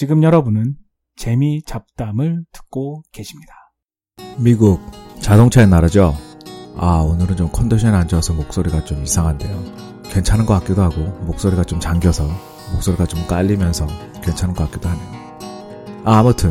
[0.00, 0.76] 지금 여러분은
[1.14, 3.52] 재미 잡담을 듣고 계십니다.
[4.38, 4.80] 미국
[5.20, 6.16] 자동차의 나라죠.
[6.78, 9.62] 아 오늘은 좀 컨디션이 안 좋아서 목소리가 좀 이상한데요.
[10.04, 12.26] 괜찮은 것 같기도 하고 목소리가 좀 잠겨서
[12.72, 13.86] 목소리가 좀 깔리면서
[14.22, 16.02] 괜찮은 것 같기도 하네요.
[16.06, 16.50] 아 아무튼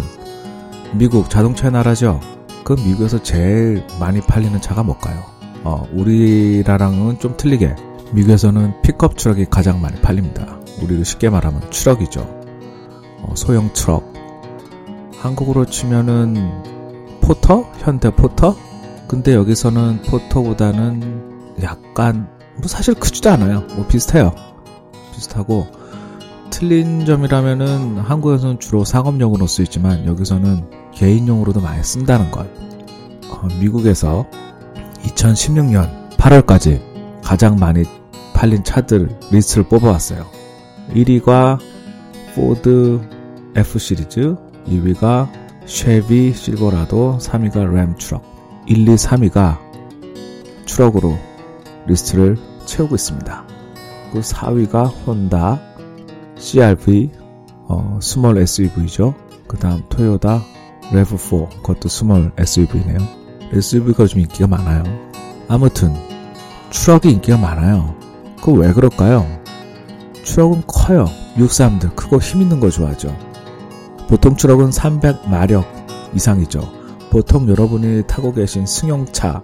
[0.93, 2.20] 미국 자동차의 나라죠.
[2.63, 5.23] 그 미국에서 제일 많이 팔리는 차가 뭘까요?
[5.63, 7.75] 어, 우리나라랑은 좀 틀리게
[8.13, 10.59] 미국에서는 픽업 트럭이 가장 많이 팔립니다.
[10.84, 12.39] 우리말로 쉽게 말하면 트럭이죠.
[13.23, 14.13] 어, 소형 트럭.
[15.17, 16.36] 한국으로 치면은
[17.21, 17.69] 포터?
[17.79, 18.55] 현대 포터?
[19.07, 23.61] 근데 여기서는 포터보다는 약간 뭐 사실 크지도 않아요.
[23.75, 24.33] 뭐 비슷해요.
[25.13, 25.68] 비슷하고
[26.50, 32.47] 틀린 점이라면은 한국에서는 주로 상업용으로 쓰이지만 여기서는 개인용으로도 많이 쓴다는 것.
[33.30, 34.25] 어, 미국에서
[35.03, 36.81] 2016년 8월까지
[37.23, 37.83] 가장 많이
[38.33, 40.25] 팔린 차들 리스트를 뽑아왔어요.
[40.94, 41.59] 1위가
[42.36, 43.02] 포드
[43.56, 44.36] F 시리즈,
[44.67, 45.30] 2위가
[45.66, 48.23] 쉐비 실버라도, 3위가 램 트럭,
[48.67, 49.58] 1, 2, 3위가
[50.66, 51.17] 트럭으로
[51.88, 53.44] 리스트를 채우고 있습니다.
[54.13, 55.59] 그 4위가 혼다
[56.38, 57.11] CRV,
[57.67, 59.13] 어, small SUV죠.
[59.47, 60.41] 그 다음 토요타
[60.91, 62.97] 레브4, 그것도 small SUV네요.
[63.52, 64.83] SUV가 좀 인기가 많아요.
[65.47, 65.94] 아무튼
[66.69, 67.95] 트럭이 인기가 많아요.
[68.41, 69.25] 그 왜 그럴까요?
[70.23, 71.05] 트럭은 커요.
[71.39, 73.15] 미국 사람들 크고 힘 있는 거 좋아하죠.
[74.07, 75.65] 보통 트럭은 300마력
[76.13, 76.61] 이상이죠.
[77.09, 79.43] 보통 여러분이 타고 계신 승용차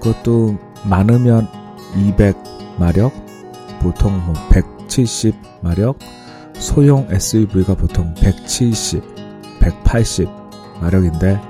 [0.00, 1.48] 그것도 많으면
[1.94, 3.12] 200마력,
[3.80, 5.96] 보통 뭐 170마력,
[6.54, 9.02] 소형 SUV가 보통 170,
[9.60, 10.28] 180
[10.80, 11.40] 마력인데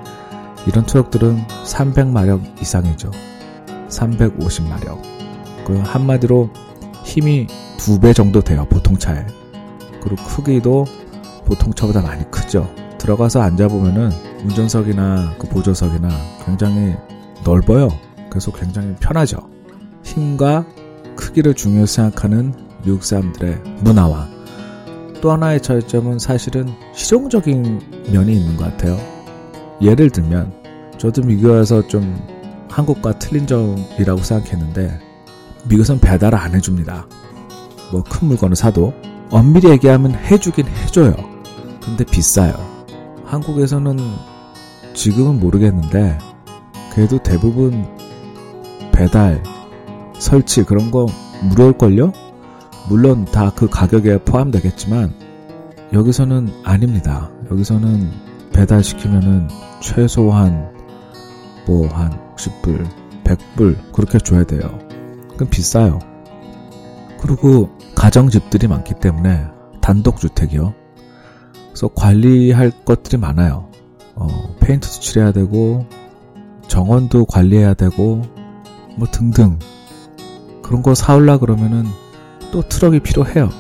[0.67, 3.11] 이런 트럭들은 300마력 이상이죠.
[3.89, 5.01] 350마력.
[5.67, 6.51] 그 한마디로
[7.05, 7.47] 힘이
[7.79, 8.67] 두 배 정도 돼요.
[8.71, 9.27] 보통 차에.
[10.03, 10.85] 그리고 크기도
[11.45, 12.69] 보통 차보다 많이 크죠.
[12.99, 14.11] 들어가서 앉아보면은
[14.45, 16.09] 운전석이나 그 보조석이나
[16.45, 16.95] 굉장히
[17.45, 17.89] 넓어요.
[18.31, 19.39] 그래서 굉장히 편하죠.
[20.05, 20.67] 힘과
[21.17, 22.55] 크기를 중요시 생각하는
[22.85, 24.29] 미국 사람들의 문화와
[25.21, 27.81] 또 하나의 차이점은 사실은 실용적인
[28.13, 28.99] 면이 있는 것 같아요.
[29.81, 30.53] 예를 들면
[30.99, 32.17] 저도 미국에서 좀
[32.69, 34.99] 한국과 틀린 점이라고 생각했는데
[35.69, 37.07] 미국은 배달을 안 해줍니다.
[37.93, 38.93] 뭐 큰 물건을 사도
[39.33, 41.15] 엄밀히 얘기하면 해주긴 해줘요.
[41.83, 42.55] 근데 비싸요.
[43.25, 43.99] 한국에서는
[44.95, 46.19] 지금은 모르겠는데
[46.93, 47.87] 그래도 대부분
[48.93, 49.43] 배달,
[50.19, 51.07] 설치 그런 거
[51.49, 52.13] 무료일걸요?
[52.89, 55.15] 물론 다 그 가격에 포함되겠지만
[55.93, 57.31] 여기서는 아닙니다.
[57.51, 58.11] 여기서는
[58.53, 59.49] 배달시키면은
[59.81, 60.71] 최소한
[61.67, 62.87] 뭐한 60불,
[63.25, 64.79] 100불 그렇게 줘야 돼요.
[65.35, 65.99] 그럼 비싸요.
[67.21, 67.71] 그리고
[68.03, 69.47] 가정집들이 많기 때문에
[69.81, 70.75] 단독주택이요.
[71.69, 73.71] 그래서 관리할 것들이 많아요.
[74.17, 75.87] 어, 페인트도 칠해야 되고
[76.67, 78.23] 정원도 관리해야 되고
[78.97, 79.61] 뭐 등등
[80.63, 81.85] 그런 거 사올라 그러면은
[82.51, 83.51] 또 트럭이 필요해요.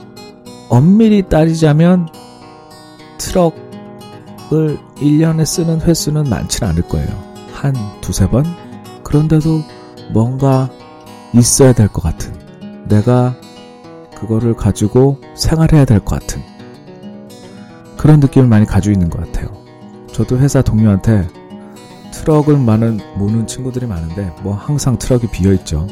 [0.68, 2.08] 엄밀히 따지자면
[3.18, 7.08] 트럭을 1년에 쓰는 횟수는 많지는 않을 거예요.
[7.52, 8.44] 한 두세 번?
[9.04, 9.62] 그런데도
[10.12, 10.68] 뭔가
[11.32, 12.34] 있어야 될 것 같은.
[12.88, 13.36] 내가
[14.22, 16.40] 그거를 가지고 생활해야 될 것 같은.
[17.96, 19.48] 그런 느낌을 많이 가지고 있는 것 같아요.
[20.12, 21.28] 저도 회사 동료한테
[22.12, 25.86] 트럭을 많은 모는 친구들이 많은데 뭐 항상 트럭이 비어 있죠.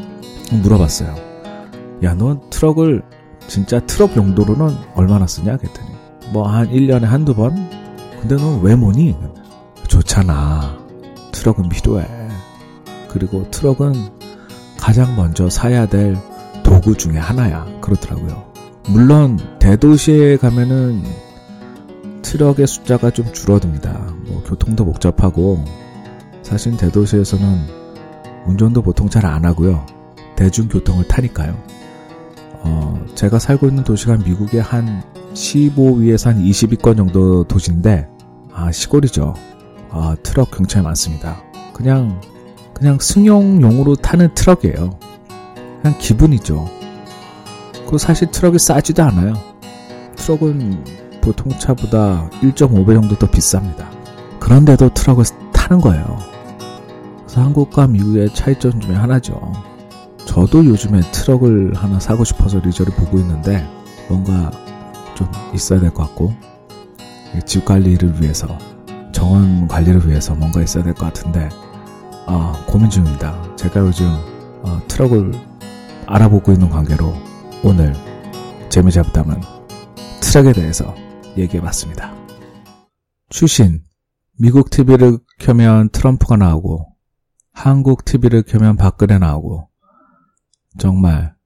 [0.62, 1.14] 물어봤어요.
[2.04, 3.02] 야, 넌 트럭을
[3.48, 5.56] 진짜 트럭 용도로는 얼마나 쓰냐?
[5.56, 5.88] 그랬더니
[6.32, 7.54] 뭐 한 1년에 한두 번?
[8.20, 9.16] 근데 넌 왜 모니?
[9.88, 10.78] 좋잖아.
[11.32, 12.06] 트럭은 필요해.
[13.08, 13.92] 그리고 트럭은
[14.78, 16.16] 가장 먼저 사야 될
[16.70, 17.66] 도구 중에 하나야.
[17.80, 18.44] 그렇더라고요.
[18.88, 21.02] 물론 대도시에 가면은
[22.22, 23.90] 트럭의 숫자가 좀 줄어듭니다.
[24.28, 25.64] 뭐 교통도 복잡하고
[26.44, 27.80] 사실 대도시에서는
[28.46, 29.84] 운전도 보통 잘 안 하고요.
[30.36, 31.60] 대중교통을 타니까요.
[32.62, 35.02] 어, 제가 살고 있는 도시가 미국의 한
[35.34, 38.06] 15위에서 한 20위권 정도 도시인데,
[38.52, 39.34] 아, 시골이죠.
[39.90, 41.42] 아, 트럭 굉장히 많습니다.
[41.74, 42.20] 그냥,
[42.74, 45.09] 그냥 승용용으로 타는 트럭이에요.
[45.82, 46.68] 그냥 기분이죠.
[47.88, 49.34] 그 사실 트럭이 싸지도 않아요.
[50.16, 50.84] 트럭은
[51.20, 53.88] 보통 차보다 1.5배 정도 더 비쌉니다.
[54.38, 56.18] 그런데도 트럭을 타는 거예요.
[57.20, 59.52] 그래서 한국과 미국의 차이점 중에 하나죠.
[60.26, 63.66] 저도 요즘에 트럭을 하나 사고 싶어서 레인저를 보고 있는데
[64.08, 64.50] 뭔가
[65.14, 66.32] 좀 있어야 될 것 같고
[67.46, 68.46] 집 관리를 위해서
[69.12, 71.48] 정원 관리를 위해서 뭔가 있어야 될 것 같은데
[72.26, 73.36] 아, 고민 중입니다.
[73.56, 74.06] 제가 요즘
[74.62, 75.32] 어, 트럭을
[76.10, 77.14] 알아보고 있는 관계로
[77.62, 77.94] 오늘
[78.68, 79.40] 재미잡담은
[80.20, 80.92] 트럭에 대해서
[81.36, 82.12] 얘기해봤습니다.
[83.28, 83.84] 추신.
[84.36, 86.96] 미국 TV를 켜면 트럼프가 나오고,
[87.52, 89.68] 한국 TV를 켜면 박근혜 나오고,
[90.78, 91.36] 정말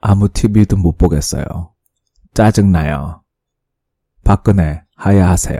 [0.00, 1.72] 아무 TV도 못 보겠어요.
[2.34, 3.22] 짜증나요.
[4.22, 5.58] 박근혜 하야하세요.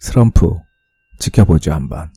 [0.00, 0.54] 트럼프
[1.18, 2.12] 지켜보죠 한번.